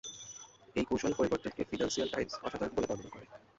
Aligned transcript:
এই 0.75 0.85
কৌশল 0.89 1.13
পরিবর্তনকে 1.15 1.61
"ফিন্যান্সিয়াল 1.69 2.09
টাইমস" 2.11 2.33
"অসাধারণ" 2.39 2.71
বলে 2.75 2.87
বর্ণনা 2.89 3.09
করে। 3.11 3.25